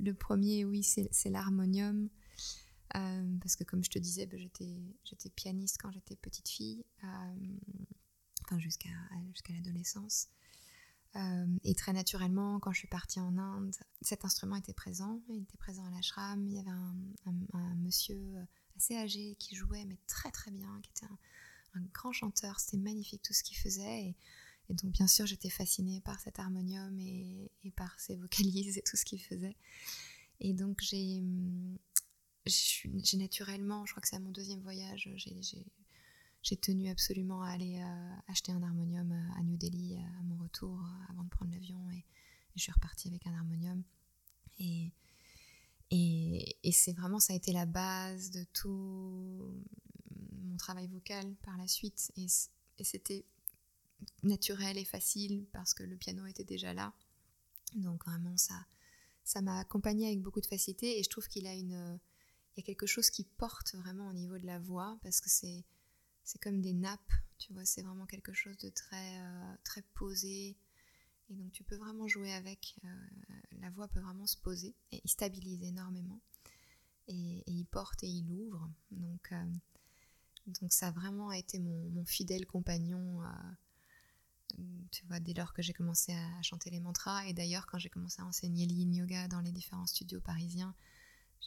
le 0.00 0.14
premier, 0.14 0.64
oui, 0.64 0.82
c'est 0.82 1.30
l'harmonium. 1.30 2.08
Euh, 2.96 3.36
parce 3.40 3.56
que 3.56 3.64
comme 3.64 3.82
je 3.82 3.90
te 3.90 3.98
disais, 3.98 4.26
ben, 4.26 4.38
j'étais 4.38 5.30
pianiste 5.30 5.78
quand 5.80 5.90
j'étais 5.90 6.14
petite 6.14 6.48
fille, 6.48 6.84
euh, 7.02 7.08
enfin 8.44 8.58
jusqu'à 8.60 8.90
jusqu'à 9.32 9.52
l'adolescence. 9.52 10.28
Euh, 11.16 11.46
et 11.62 11.74
très 11.74 11.92
naturellement, 11.92 12.58
quand 12.60 12.72
je 12.72 12.78
suis 12.78 12.88
partie 12.88 13.20
en 13.20 13.36
Inde, 13.38 13.74
cet 14.00 14.24
instrument 14.24 14.56
était 14.56 14.74
présent. 14.74 15.20
Il 15.28 15.42
était 15.42 15.56
présent 15.56 15.84
à 15.84 15.90
l'ashram. 15.90 16.46
Il 16.46 16.54
y 16.54 16.58
avait 16.58 16.70
un, 16.70 17.74
monsieur 17.76 18.34
assez 18.76 18.96
âgé 18.96 19.36
qui 19.38 19.54
jouait, 19.54 19.84
mais 19.84 19.98
très 20.06 20.30
très 20.30 20.50
bien, 20.50 20.80
qui 20.82 20.90
était 20.90 21.06
un, 21.06 21.80
grand 21.92 22.12
chanteur. 22.12 22.60
C'était 22.60 22.76
magnifique 22.76 23.22
tout 23.22 23.32
ce 23.32 23.42
qu'il 23.42 23.56
faisait. 23.56 24.14
Et, 24.68 24.74
donc, 24.74 24.92
bien 24.92 25.06
sûr, 25.06 25.26
j'étais 25.26 25.50
fascinée 25.50 26.00
par 26.00 26.20
cet 26.20 26.38
harmonium 26.38 26.98
et, 27.00 27.50
par 27.76 27.98
ses 27.98 28.16
vocalises 28.16 28.78
et 28.78 28.82
tout 28.82 28.96
ce 28.96 29.04
qu'il 29.04 29.22
faisait. 29.22 29.56
Et 30.40 30.52
donc, 30.52 30.80
j'ai 30.80 31.20
naturellement, 33.14 33.84
je 33.86 33.92
crois 33.92 34.00
que 34.02 34.08
c'est 34.08 34.16
à 34.16 34.20
mon 34.20 34.30
deuxième 34.30 34.60
voyage, 34.60 35.10
j'ai 36.44 36.56
tenu 36.58 36.90
absolument 36.90 37.42
à 37.42 37.50
aller 37.50 37.80
euh, 37.80 38.16
acheter 38.28 38.52
un 38.52 38.62
harmonium 38.62 39.10
euh, 39.10 39.40
à 39.40 39.42
New 39.42 39.56
Delhi 39.56 39.96
euh, 39.96 40.20
à 40.20 40.22
mon 40.24 40.36
retour 40.36 40.78
avant 41.08 41.24
de 41.24 41.28
prendre 41.30 41.50
l'avion 41.50 41.90
et, 41.90 42.04
je 42.56 42.62
suis 42.62 42.70
repartie 42.70 43.08
avec 43.08 43.26
un 43.26 43.34
harmonium. 43.34 43.82
Et, 45.90 46.72
c'est 46.72 46.92
vraiment, 46.92 47.20
ça 47.20 47.32
a 47.32 47.36
été 47.36 47.52
la 47.52 47.66
base 47.66 48.30
de 48.30 48.44
tout 48.52 49.64
mon 50.42 50.56
travail 50.56 50.88
vocal 50.88 51.34
par 51.42 51.56
la 51.56 51.68
suite. 51.68 52.12
Et, 52.16 52.26
c'était 52.82 53.24
naturel 54.22 54.76
et 54.76 54.84
facile 54.84 55.46
parce 55.52 55.74
que 55.74 55.82
le 55.82 55.96
piano 55.96 56.26
était 56.26 56.44
déjà 56.44 56.74
là. 56.74 56.92
Donc 57.74 58.04
vraiment, 58.04 58.36
ça 58.36 58.66
ça 59.22 59.40
m'a 59.40 59.58
accompagnée 59.58 60.06
avec 60.06 60.20
beaucoup 60.20 60.42
de 60.42 60.46
facilité 60.46 60.98
et 60.98 61.02
je 61.02 61.08
trouve 61.08 61.28
qu'il 61.28 61.46
a 61.46 61.54
une 61.54 61.98
il 62.56 62.60
y 62.60 62.62
a 62.62 62.62
quelque 62.62 62.86
chose 62.86 63.08
qui 63.08 63.24
porte 63.24 63.74
vraiment 63.74 64.08
au 64.08 64.12
niveau 64.12 64.38
de 64.38 64.46
la 64.46 64.58
voix 64.58 64.98
parce 65.02 65.20
que 65.20 65.30
c'est 65.30 65.64
c'est 66.24 66.38
comme 66.40 66.60
des 66.60 66.72
nappes, 66.72 67.12
tu 67.38 67.52
vois, 67.52 67.64
c'est 67.64 67.82
vraiment 67.82 68.06
quelque 68.06 68.32
chose 68.32 68.56
de 68.58 68.68
très 68.70 69.18
euh, 69.18 69.54
très 69.62 69.82
posé 69.94 70.56
et 71.30 71.34
donc 71.34 71.52
tu 71.52 71.64
peux 71.64 71.76
vraiment 71.76 72.06
jouer 72.06 72.32
avec. 72.32 72.76
Euh, 72.84 72.88
la 73.60 73.70
voix 73.70 73.88
peut 73.88 74.00
vraiment 74.00 74.26
se 74.26 74.36
poser 74.36 74.74
et 74.92 75.00
il 75.02 75.10
stabilise 75.10 75.62
énormément 75.62 76.20
et, 77.08 77.42
il 77.46 77.64
porte 77.66 78.02
et 78.02 78.08
il 78.08 78.30
ouvre. 78.30 78.70
Donc 78.90 79.32
euh, 79.32 79.44
donc 80.60 80.72
ça 80.72 80.88
a 80.88 80.90
vraiment 80.90 81.32
été 81.32 81.58
mon, 81.58 82.04
fidèle 82.04 82.46
compagnon. 82.46 83.22
tu 84.90 85.06
vois, 85.06 85.20
dès 85.20 85.32
lors 85.32 85.54
que 85.54 85.62
j'ai 85.62 85.72
commencé 85.72 86.12
à 86.12 86.42
chanter 86.42 86.68
les 86.70 86.80
mantras, 86.80 87.26
et 87.26 87.32
d'ailleurs 87.32 87.66
quand 87.66 87.78
j'ai 87.78 87.88
commencé 87.88 88.20
à 88.20 88.26
enseigner 88.26 88.66
l'yin 88.66 88.92
yoga 88.92 89.28
dans 89.28 89.40
les 89.40 89.52
différents 89.52 89.86
studios 89.86 90.20
parisiens, 90.20 90.74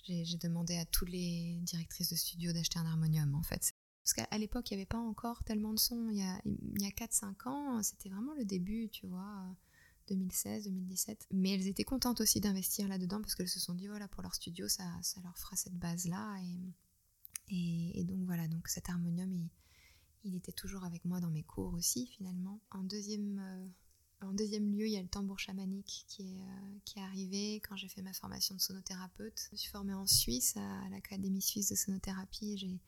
j'ai 0.06 0.38
demandé 0.38 0.78
à 0.78 0.86
toutes 0.86 1.10
les 1.10 1.60
directrices 1.62 2.10
de 2.10 2.16
studio 2.16 2.54
d'acheter 2.54 2.80
un 2.80 2.86
harmonium 2.86 3.36
en 3.36 3.44
fait. 3.44 3.74
Parce 4.04 4.14
qu'à 4.14 4.38
l'époque, 4.38 4.72
il 4.72 4.76
n'y 4.76 4.82
avait 4.82 4.86
pas 4.86 4.98
encore 4.98 5.44
tellement 5.44 5.74
de 5.74 5.80
sons. 5.80 6.08
Il 6.10 6.18
y 6.18 6.22
a, 6.22 6.36
a 6.36 6.92
4-5 6.92 7.50
ans, 7.50 7.84
c'était 7.84 8.08
vraiment 8.08 8.34
le 8.36 8.46
début, 8.46 8.88
tu 8.90 9.06
vois, 9.06 9.44
2016, 10.08 10.66
2017. 10.66 11.28
Mais 11.32 11.52
elles 11.52 11.68
étaient 11.68 11.84
contentes 11.84 12.22
aussi 12.22 12.40
d'investir 12.40 12.88
là-dedans 12.88 13.22
parce 13.22 13.36
qu'elles 13.36 13.50
se 13.50 13.60
sont 13.60 13.74
dit, 13.74 13.88
voilà, 13.88 14.08
pour 14.08 14.24
leur 14.24 14.36
studio, 14.36 14.68
ça, 14.68 14.84
ça 15.02 15.22
leur 15.22 15.38
fera 15.38 15.56
cette 15.56 15.78
base-là. 15.78 16.38
Et, 17.50 18.00
et, 18.00 18.04
donc 18.04 18.26
voilà, 18.26 18.48
donc 18.48 18.68
cet 18.68 18.90
harmonium, 18.90 19.32
il, 19.32 19.50
il, 20.24 20.36
était 20.36 20.52
toujours 20.52 20.84
avec 20.84 21.06
moi 21.06 21.20
dans 21.20 21.30
mes 21.30 21.44
cours 21.44 21.74
aussi, 21.74 22.08
finalement. 22.08 22.62
En 22.72 22.84
deuxième 22.84 23.40
euh, 23.40 23.68
en 24.22 24.34
deuxième 24.34 24.72
lieu, 24.72 24.88
il 24.88 24.94
y 24.94 24.98
a 24.98 25.02
le 25.02 25.08
tambour 25.08 25.38
chamanique 25.38 26.06
qui 26.08 26.24
est, 26.24 26.42
euh, 26.42 26.80
qui 26.86 26.98
est 26.98 27.04
arrivé 27.04 27.62
quand 27.68 27.76
j'ai 27.76 27.88
fait 27.88 28.02
ma 28.02 28.14
formation 28.14 28.56
de 28.56 28.62
sonothérapeute. 28.62 29.40
Je 29.52 29.58
suis 29.58 29.70
formée 29.70 29.94
en 29.94 30.08
Suisse, 30.08 30.58
à 30.58 30.90
l'Académie 30.90 31.42
suisse 31.42 31.70
de 31.70 31.76
sonothérapie, 31.76 32.82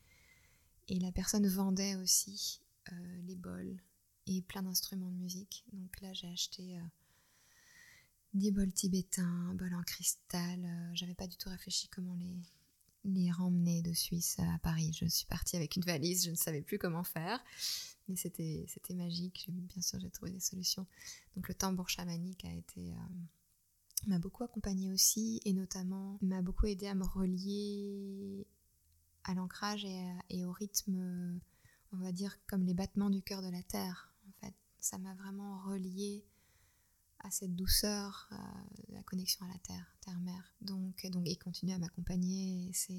et, 0.88 0.96
et 0.96 1.00
la 1.00 1.12
personne 1.12 1.48
vendait 1.48 1.96
aussi 1.96 2.62
euh, 2.92 3.22
les 3.26 3.36
bols 3.36 3.80
et 4.26 4.42
plein 4.42 4.64
d'instruments 4.64 5.12
de 5.12 5.18
musique. 5.18 5.66
Donc 5.72 6.02
là, 6.02 6.14
j'ai 6.14 6.28
acheté 6.28 6.80
des 8.33 8.51
bols 8.51 8.74
tibétains, 8.74 9.53
bols 9.55 9.74
en 9.74 9.83
cristal. 9.83 10.91
J'avais 10.93 11.15
pas 11.15 11.27
du 11.27 11.38
tout 11.38 11.50
réfléchi 11.50 11.88
comment 11.89 12.15
les, 12.15 12.38
les 13.05 13.31
ramener 13.31 13.81
de 13.81 13.93
Suisse 13.93 14.38
à 14.39 14.59
Paris. 14.59 14.91
Je 14.93 15.05
suis 15.05 15.25
partie 15.25 15.55
avec 15.55 15.75
une 15.75 15.83
valise, 15.83 16.25
je 16.25 16.31
ne 16.31 16.36
savais 16.36 16.62
plus 16.62 16.77
comment 16.77 17.03
faire 17.03 17.43
mais 18.09 18.15
c'était, 18.15 18.65
magique. 18.95 19.48
Bien 19.50 19.81
sûr, 19.81 20.00
j'ai 20.00 20.09
trouvé 20.09 20.31
des 20.31 20.39
solutions. 20.39 20.86
Donc 21.36 21.48
le 21.48 21.53
tambour 21.53 21.88
chamanique 21.88 22.43
a 22.43 22.53
été... 22.53 22.91
Euh, 22.91 24.07
m'a 24.07 24.17
beaucoup 24.17 24.43
accompagnée 24.43 24.91
aussi 24.91 25.41
et 25.43 25.53
notamment 25.53 26.17
m'a 26.21 26.41
beaucoup 26.41 26.67
aidé 26.67 26.88
à 26.88 26.95
me 26.95 27.03
relier 27.03 28.48
à 29.25 29.33
l'ancrage 29.33 29.86
et, 30.29 30.45
au 30.45 30.53
rythme, 30.53 31.39
on 31.91 31.98
va 31.98 32.13
dire, 32.13 32.38
comme 32.48 32.63
les 32.63 32.74
battements 32.74 33.09
du 33.09 33.21
cœur 33.21 33.41
de 33.41 33.50
la 33.50 33.62
terre. 33.62 34.13
En 34.27 34.31
fait, 34.39 34.53
ça 34.79 34.98
m'a 34.98 35.13
vraiment 35.15 35.59
relié 35.63 36.24
à 37.22 37.32
cette 37.32 37.56
douceur, 37.56 38.30
la 38.90 39.04
connexion 39.04 39.46
à 39.46 39.50
la 39.50 39.60
terre, 39.60 39.96
terre-mère. 40.02 40.54
Donc, 40.62 41.06
donc, 41.08 41.28
il 41.28 41.38
continue 41.38 41.74
à 41.74 41.78
m'accompagner. 41.78 42.72
C'est, 42.74 42.94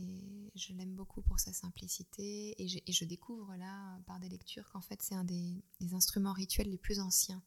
je 0.54 0.72
l'aime 0.74 0.94
beaucoup 0.94 1.22
pour 1.22 1.40
sa 1.40 1.52
simplicité 1.52 2.54
et, 2.62 2.92
je 2.92 3.04
découvre 3.04 3.54
là, 3.56 3.98
par 4.06 4.20
des 4.20 4.28
lectures, 4.28 4.70
qu'en 4.70 4.80
fait, 4.80 5.00
c'est 5.02 5.14
un 5.14 5.24
des, 5.24 5.62
instruments 5.92 6.32
rituels 6.32 6.70
les 6.70 6.78
plus 6.78 7.00
anciens. 7.00 7.42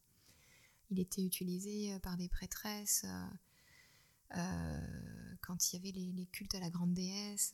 Il 0.90 1.00
était 1.00 1.24
utilisé 1.24 1.94
euh, 1.94 2.00
par 2.00 2.18
des 2.18 2.28
prêtresses 2.28 3.06
euh, 3.06 4.38
euh, 4.38 5.36
quand 5.42 5.72
il 5.72 5.76
y 5.76 5.80
avait 5.80 5.92
les, 5.92 6.26
cultes 6.28 6.56
à 6.56 6.60
la 6.60 6.70
grande 6.70 6.94
déesse. 6.94 7.54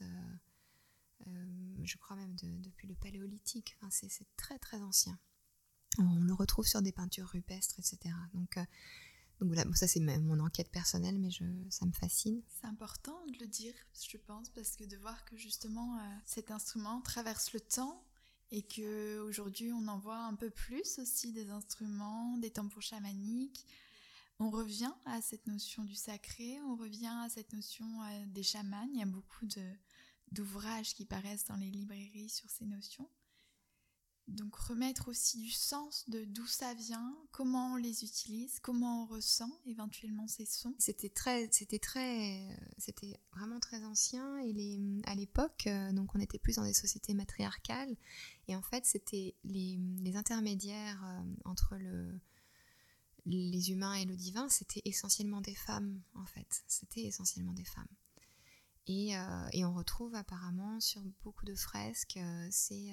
je 1.84 1.98
crois 1.98 2.16
même 2.16 2.36
de, 2.36 2.48
depuis 2.62 2.88
le 2.88 2.96
paléolithique. 2.96 3.76
Enfin, 3.78 3.90
c'est, 3.92 4.26
très 4.38 4.58
très 4.60 4.82
ancien. 4.82 5.18
On 5.98 6.20
le 6.20 6.34
retrouve 6.34 6.68
sur 6.68 6.82
des 6.82 6.92
peintures 6.92 7.28
rupestres, 7.28 7.80
etc. 7.80 8.16
Donc, 8.34 8.58
euh, 8.58 8.66
donc 9.40 9.54
voilà, 9.54 9.64
ça 9.74 9.88
c'est 9.88 10.02
mon 10.02 10.40
enquête 10.40 10.70
personnelle, 10.70 11.18
mais 11.18 11.30
ça 11.70 11.86
me 11.86 11.94
fascine. 11.94 12.42
C'est 12.60 12.68
important 12.68 13.18
de 13.28 13.40
le 13.40 13.48
dire, 13.48 13.74
je 14.02 14.18
pense, 14.18 14.50
parce 14.50 14.76
que 14.76 14.84
de 14.84 14.98
voir 14.98 15.24
que 15.26 15.38
justement 15.38 15.98
euh, 15.98 16.02
cet 16.26 16.52
instrument 16.52 17.00
traverse 17.02 17.54
le 17.54 17.62
temps 17.62 18.04
et 18.52 18.64
que 18.64 19.20
aujourd'hui 19.20 19.72
on 19.72 19.88
en 19.88 19.98
voit 19.98 20.24
un 20.24 20.36
peu 20.36 20.50
plus 20.50 21.00
aussi 21.00 21.32
des 21.32 21.50
instruments, 21.52 22.38
des 22.38 22.50
tambours 22.50 22.82
chamaniques. 22.82 23.66
On 24.40 24.50
revient 24.50 24.94
à 25.06 25.22
cette 25.22 25.48
notion 25.48 25.84
du 25.84 25.96
sacré, 25.96 26.60
on 26.66 26.76
revient 26.76 27.14
à 27.24 27.30
cette 27.30 27.54
notion 27.54 27.86
euh, 28.04 28.26
des 28.28 28.44
chamans. 28.44 28.90
Il 28.94 29.00
y 29.00 29.04
a 29.04 29.06
beaucoup 29.06 29.46
d'ouvrages 30.32 30.96
qui 30.96 31.06
paraissent 31.06 31.46
dans 31.46 31.58
les 31.58 31.70
librairies 31.70 32.30
sur 32.30 32.50
ces 32.50 32.66
notions. 32.66 33.10
Donc 34.30 34.56
remettre 34.56 35.08
aussi 35.08 35.40
du 35.40 35.50
sens 35.50 36.08
de 36.08 36.24
d'où 36.26 36.46
ça 36.46 36.74
vient, 36.74 37.18
comment 37.32 37.74
on 37.74 37.76
les 37.76 38.04
utilise, 38.04 38.60
comment 38.60 39.04
on 39.04 39.06
ressent 39.08 39.50
éventuellement 39.66 40.28
ces 40.28 40.46
sons. 40.46 40.76
C'était 40.78 41.10
très, 41.10 41.50
c'était 41.52 41.80
très, 41.80 42.48
c'était 42.78 43.20
vraiment 43.34 43.60
très 43.60 43.84
ancien 43.84 44.38
et 44.40 44.80
à 45.06 45.16
l'époque, 45.16 45.66
euh, 45.68 45.92
donc 45.94 46.14
on 46.16 46.20
était 46.20 46.38
plus 46.38 46.58
dans 46.58 46.64
des 46.64 46.74
sociétés 46.74 47.14
matriarcales 47.14 47.96
et 48.48 48.56
en 48.56 48.62
fait 48.62 48.86
c'était 48.86 49.36
les, 49.44 49.80
intermédiaires 50.16 51.04
euh, 51.06 51.22
entre 51.46 51.76
le 51.76 52.20
les 53.26 53.70
humains 53.70 53.94
et 53.94 54.06
le 54.06 54.16
divin, 54.16 54.50
c'était 54.50 54.82
essentiellement 54.86 55.42
des 55.42 55.54
femmes 55.54 56.02
en 56.16 56.26
fait, 56.26 56.64
c'était 56.68 57.04
essentiellement 57.04 57.54
des 57.54 57.66
femmes. 57.66 57.88
Et, 58.88 59.16
euh, 59.16 59.48
et, 59.54 59.66
on 59.66 59.74
retrouve 59.74 60.16
apparemment 60.16 60.80
sur 60.80 61.02
beaucoup 61.24 61.46
de 61.46 61.54
fresques 61.54 62.20
ces 62.50 62.92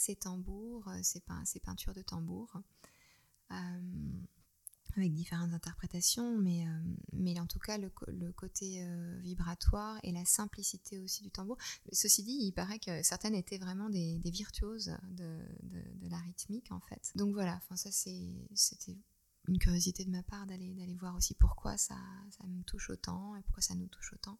ces 0.00 0.16
tambours, 0.16 0.88
euh, 0.88 0.98
ces, 1.02 1.20
peintures 1.60 1.92
de 1.92 2.00
tambours, 2.00 2.56
euh, 3.52 3.54
avec 4.96 5.12
différentes 5.12 5.52
interprétations, 5.52 6.38
mais, 6.38 6.66
euh, 6.66 6.80
mais 7.12 7.38
en 7.38 7.46
tout 7.46 7.58
cas 7.58 7.76
le, 7.76 7.90
côté 8.32 8.86
vibratoire 9.20 9.98
et 10.02 10.10
la 10.10 10.24
simplicité 10.24 10.98
aussi 10.98 11.22
du 11.22 11.30
tambour. 11.30 11.58
Ceci 11.92 12.22
dit, 12.22 12.38
il 12.40 12.52
paraît 12.52 12.78
que 12.78 13.02
certaines 13.02 13.34
étaient 13.34 13.58
vraiment 13.58 13.90
des, 13.90 14.18
virtuoses 14.24 14.96
de, 15.10 15.38
la 16.08 16.18
rythmique 16.18 16.72
en 16.72 16.80
fait. 16.80 17.12
Donc 17.14 17.34
voilà, 17.34 17.60
ça 17.74 17.90
c'était 17.92 18.96
une 19.48 19.58
curiosité 19.58 20.04
de 20.04 20.10
ma 20.10 20.22
part 20.22 20.46
d'aller 20.46 20.74
d'aller 20.74 20.96
voir 20.96 21.14
aussi 21.14 21.34
pourquoi 21.34 21.76
ça, 21.76 21.96
ça 22.30 22.46
me 22.46 22.62
touche 22.62 22.90
autant 22.90 23.36
et 23.36 23.42
pourquoi 23.42 23.62
ça 23.62 23.74
nous 23.74 23.86
touche 23.86 24.14
autant. 24.14 24.38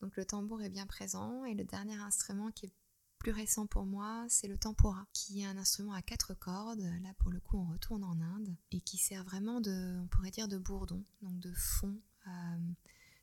Donc 0.00 0.16
le 0.16 0.24
tambour 0.24 0.60
est 0.60 0.70
bien 0.70 0.86
présent 0.86 1.44
et 1.44 1.54
le 1.54 1.64
dernier 1.64 1.96
instrument 1.96 2.50
qui 2.50 2.66
est 2.66 2.72
plus 3.18 3.32
récent 3.32 3.66
pour 3.66 3.86
moi, 3.86 4.26
c'est 4.28 4.48
le 4.48 4.58
tempura, 4.58 5.06
qui 5.12 5.42
est 5.42 5.46
un 5.46 5.56
instrument 5.56 5.92
à 5.92 6.02
quatre 6.02 6.34
cordes. 6.34 6.80
Là, 7.02 7.12
pour 7.18 7.30
le 7.30 7.40
coup, 7.40 7.58
on 7.58 7.72
retourne 7.72 8.04
en 8.04 8.20
Inde 8.20 8.54
et 8.70 8.80
qui 8.80 8.98
sert 8.98 9.24
vraiment 9.24 9.60
de, 9.60 9.98
on 10.02 10.06
pourrait 10.08 10.30
dire, 10.30 10.48
de 10.48 10.58
bourdon, 10.58 11.02
donc 11.22 11.38
de 11.40 11.52
fond, 11.52 11.98
euh, 12.26 12.58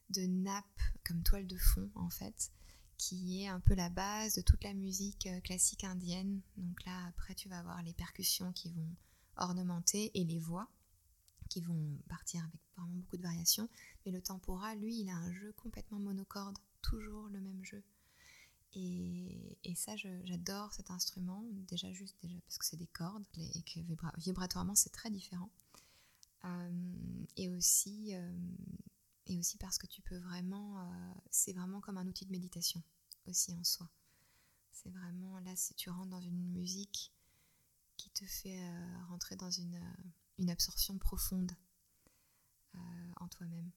de 0.09 0.21
nappe 0.21 0.81
comme 1.05 1.23
toile 1.23 1.47
de 1.47 1.57
fond 1.57 1.89
en 1.95 2.09
fait, 2.09 2.51
qui 2.97 3.43
est 3.43 3.47
un 3.47 3.59
peu 3.59 3.73
la 3.75 3.89
base 3.89 4.35
de 4.35 4.41
toute 4.41 4.63
la 4.63 4.73
musique 4.73 5.27
euh, 5.27 5.39
classique 5.41 5.83
indienne. 5.83 6.41
Donc 6.57 6.83
là, 6.85 7.05
après, 7.07 7.35
tu 7.35 7.49
vas 7.49 7.59
avoir 7.59 7.81
les 7.83 7.93
percussions 7.93 8.51
qui 8.53 8.69
vont 8.71 8.95
ornementer 9.37 10.11
et 10.13 10.23
les 10.23 10.39
voix 10.39 10.69
qui 11.49 11.61
vont 11.61 11.97
partir 12.09 12.41
avec 12.41 12.59
vraiment 12.75 12.93
beaucoup 12.95 13.17
de 13.17 13.21
variations. 13.21 13.69
Mais 14.05 14.11
le 14.11 14.21
tempura, 14.21 14.75
lui, 14.75 15.01
il 15.01 15.09
a 15.09 15.15
un 15.15 15.31
jeu 15.33 15.53
complètement 15.53 15.99
monocorde, 15.99 16.57
toujours 16.81 17.27
le 17.29 17.39
même 17.39 17.63
jeu. 17.63 17.83
Et, 18.75 19.75
ça, 19.75 19.95
j'adore 19.95 20.71
cet 20.73 20.91
instrument, 20.91 21.43
déjà 21.67 21.91
juste 21.91 22.15
déjà 22.21 22.39
parce 22.41 22.57
que 22.57 22.65
c'est 22.65 22.77
des 22.77 22.87
cordes 22.87 23.25
et 23.37 23.61
que 23.63 23.79
vibratoirement 24.17 24.75
c'est 24.75 24.91
très 24.91 25.09
différent. 25.09 25.49
Euh, 26.45 27.25
et, 27.37 27.49
aussi, 27.49 28.15
euh, 28.15 28.37
et 29.27 29.37
aussi 29.39 29.57
parce 29.57 29.77
que 29.77 29.87
tu 29.87 30.01
peux 30.01 30.17
vraiment, 30.17 30.79
euh, 30.79 31.13
c'est 31.31 31.53
vraiment 31.53 31.79
comme 31.79 31.97
un 31.97 32.07
outil 32.07 32.25
de 32.25 32.31
méditation 32.31 32.81
aussi 33.27 33.53
en 33.53 33.63
soi. 33.63 33.89
C'est 34.71 34.89
vraiment 34.89 35.39
là, 35.39 35.55
si 35.55 35.73
tu 35.75 35.89
rentres 35.89 36.09
dans 36.09 36.21
une 36.21 36.51
musique 36.51 37.13
qui 37.95 38.09
te 38.09 38.25
fait 38.25 38.59
rentrer 39.07 39.35
dans 39.35 39.51
une, 39.51 39.79
une 40.39 40.49
absorption 40.49 40.97
profonde 40.97 41.51
en 43.17 43.27
toi-même. 43.29 43.71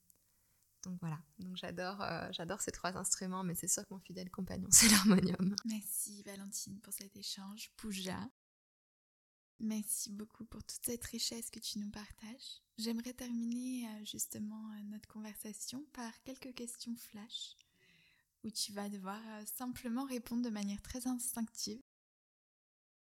Donc 0.86 1.00
voilà, 1.00 1.18
donc 1.40 1.56
j'adore, 1.56 2.00
euh, 2.00 2.28
j'adore 2.30 2.60
ces 2.60 2.70
trois 2.70 2.96
instruments, 2.96 3.42
mais 3.42 3.56
c'est 3.56 3.66
sûr 3.66 3.84
que 3.84 3.92
mon 3.92 3.98
fidèle 3.98 4.30
compagnon, 4.30 4.68
c'est 4.70 4.88
l'harmonium. 4.88 5.56
Merci 5.64 6.22
Valentine 6.22 6.80
pour 6.80 6.92
cet 6.92 7.16
échange. 7.16 7.72
Pouja. 7.76 8.20
Merci 9.58 10.12
beaucoup 10.12 10.44
pour 10.44 10.62
toute 10.62 10.84
cette 10.84 11.04
richesse 11.04 11.50
que 11.50 11.58
tu 11.58 11.80
nous 11.80 11.90
partages. 11.90 12.62
J'aimerais 12.78 13.14
terminer 13.14 13.88
euh, 13.88 14.04
justement 14.04 14.70
euh, 14.74 14.82
notre 14.84 15.08
conversation 15.08 15.84
par 15.92 16.12
quelques 16.22 16.54
questions 16.54 16.94
flash, 16.94 17.56
où 18.44 18.50
tu 18.50 18.72
vas 18.72 18.88
devoir 18.88 19.20
simplement 19.44 20.04
répondre 20.04 20.44
de 20.44 20.50
manière 20.50 20.82
très 20.82 21.08
instinctive. 21.08 21.82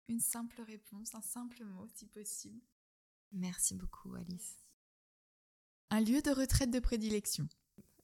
Une 0.07 0.21
simple 0.21 0.61
réponse, 0.61 1.13
un 1.15 1.21
simple 1.21 1.65
mot 1.65 1.85
si 1.95 2.05
possible. 2.05 2.61
Merci 3.33 3.75
beaucoup 3.75 4.15
Alice. 4.15 4.66
Un 5.89 6.01
lieu 6.01 6.21
de 6.21 6.31
retraite 6.31 6.69
de 6.69 6.79
prédilection. 6.79 7.47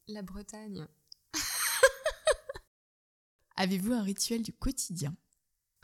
La 0.08 0.22
Bretagne. 0.22 0.88
Avez-vous 3.58 3.92
un 3.92 4.02
rituel 4.02 4.42
du 4.42 4.54
quotidien? 4.54 5.14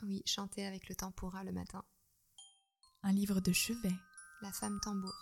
Oui, 0.02 0.22
chanter 0.24 0.66
avec 0.66 0.88
le 0.88 0.94
tempura 0.94 1.44
le 1.44 1.52
matin. 1.52 1.84
Un 3.02 3.12
livre 3.12 3.40
de 3.40 3.52
chevet? 3.52 3.92
La 4.40 4.50
femme 4.50 4.80
tambour. 4.82 5.14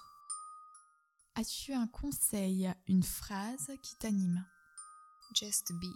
As-tu 1.35 1.73
un 1.73 1.89
conseil, 1.89 2.73
une 2.87 3.03
phrase 3.03 3.73
qui 3.83 3.97
t'anime? 3.97 4.47
Just 5.35 5.73
be. 5.73 5.93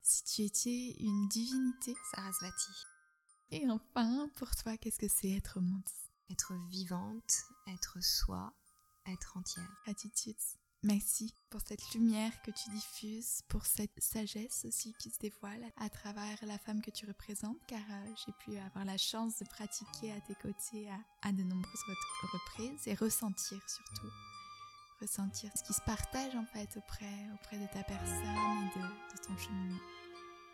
Si 0.00 0.24
tu 0.24 0.42
étais 0.42 0.96
une 1.00 1.28
divinité? 1.28 1.94
Sarasvati. 2.14 2.72
Et 3.50 3.68
enfin, 3.68 4.30
pour 4.36 4.56
toi, 4.56 4.78
qu'est-ce 4.78 4.98
que 4.98 5.08
c'est 5.08 5.32
être 5.32 5.60
monde? 5.60 5.82
Être 6.30 6.54
vivante, 6.70 7.42
être 7.66 8.02
soi, 8.02 8.54
être 9.06 9.36
entière. 9.36 9.68
Attitude. 9.86 10.36
Merci 10.84 11.32
pour 11.48 11.60
cette 11.60 11.94
lumière 11.94 12.32
que 12.42 12.50
tu 12.50 12.68
diffuses, 12.70 13.42
pour 13.46 13.64
cette 13.66 13.92
sagesse 13.98 14.64
aussi 14.64 14.92
qui 14.98 15.10
se 15.10 15.18
dévoile 15.20 15.64
à 15.76 15.88
travers 15.88 16.36
la 16.44 16.58
femme 16.58 16.82
que 16.82 16.90
tu 16.90 17.06
représentes, 17.06 17.60
car 17.68 17.78
euh, 17.78 18.14
j'ai 18.26 18.32
pu 18.44 18.58
avoir 18.58 18.84
la 18.84 18.98
chance 18.98 19.38
de 19.38 19.44
pratiquer 19.44 20.10
à 20.10 20.20
tes 20.22 20.34
côtés 20.34 20.88
à, 21.22 21.30
de 21.30 21.42
nombreuses 21.44 21.84
reprises 22.32 22.88
et 22.88 22.94
ressentir 22.94 23.60
surtout, 23.68 24.10
ressentir 25.00 25.52
ce 25.56 25.62
qui 25.62 25.72
se 25.72 25.82
partage 25.82 26.34
en 26.34 26.46
fait 26.46 26.76
auprès, 26.76 27.30
auprès 27.34 27.58
de 27.58 27.66
ta 27.72 27.84
personne 27.84 28.68
et 28.74 28.78
de, 28.80 29.24
ton 29.24 29.36
cheminement. 29.36 29.78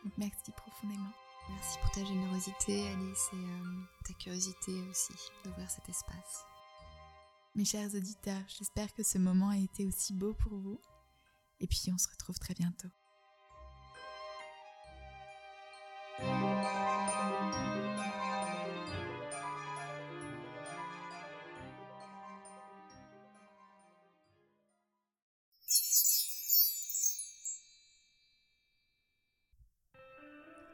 Donc 0.05 0.13
merci 0.19 0.53
profondément. 0.53 1.13
Merci 1.49 1.79
pour 1.81 1.91
ta 1.93 2.05
générosité 2.05 2.87
Alice 2.89 3.29
et 3.33 3.37
euh, 3.37 3.83
ta 4.07 4.13
curiosité 4.13 4.73
aussi 4.91 5.15
d'ouvrir 5.43 5.71
cet 5.71 5.89
espace. 5.89 6.48
Mes 7.59 7.65
chers 7.65 7.93
auditeurs, 7.93 8.45
j'espère 8.47 8.95
que 8.95 9.03
ce 9.03 9.19
moment 9.19 9.49
a 9.49 9.57
été 9.57 9.85
aussi 9.85 10.15
beau 10.15 10.33
pour 10.33 10.57
vous. 10.57 10.81
Et 11.59 11.67
puis 11.67 11.91
on 11.93 11.99
se 11.99 12.07
retrouve 12.09 12.39
très 12.39 12.55
bientôt. 12.55 12.87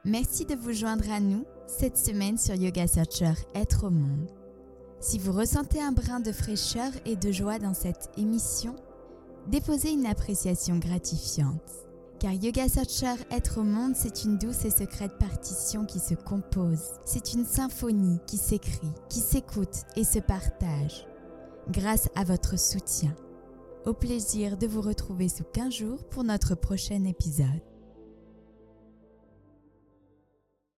Merci 0.05 0.45
de 0.45 0.55
vous 0.55 0.75
joindre 0.75 1.11
à 1.11 1.21
nous 1.21 1.47
cette 1.67 1.97
semaine 1.97 2.37
sur 2.37 2.55
Yoga 2.55 2.87
Searcher 2.87 3.33
Être 3.55 3.85
au 3.87 3.91
monde. 3.91 4.44
Si 5.05 5.19
vous 5.19 5.33
ressentez 5.33 5.83
un 5.83 5.93
brin 5.93 6.19
de 6.19 6.33
fraîcheur 6.33 6.91
et 7.05 7.15
de 7.15 7.31
joie 7.31 7.59
dans 7.59 7.75
cette 7.75 8.09
émission, 8.17 8.75
déposez 9.49 9.91
une 9.91 10.07
appréciation 10.07 10.79
gratifiante. 10.79 11.61
Car 12.19 12.33
Yoga 12.33 12.71
Searcher 12.71 13.23
Être 13.31 13.61
au 13.61 13.65
monde, 13.65 13.93
c'est 13.95 14.25
une 14.25 14.39
douce 14.39 14.65
et 14.65 14.71
secrète 14.71 15.19
partition 15.19 15.85
qui 15.85 15.99
se 15.99 16.15
compose. 16.15 16.81
C'est 17.05 17.35
une 17.35 17.45
symphonie 17.45 18.19
qui 18.27 18.39
s'écrit, 18.39 18.95
qui 19.11 19.19
s'écoute 19.21 19.83
et 19.95 20.05
se 20.05 20.21
partage. 20.21 21.07
Grâce 21.69 22.09
à 22.17 22.25
votre 22.25 22.59
soutien. 22.59 23.15
Au 23.85 23.93
plaisir 23.93 24.57
de 24.57 24.67
vous 24.67 24.81
retrouver 24.81 25.29
sous 25.29 25.45
15 25.45 25.71
jours 25.75 26.05
pour 26.05 26.25
notre 26.25 26.55
prochain 26.55 27.05
épisode. 27.05 27.74